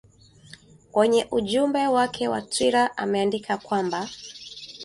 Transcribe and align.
kwenye 0.91 1.27
ujumbe 1.31 1.87
wake 1.87 2.27
wa 2.27 2.41
twitter 2.41 2.91
ameandika 2.97 3.57
kwamba 3.57 4.07